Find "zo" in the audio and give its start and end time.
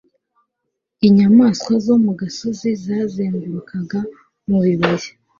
1.85-1.95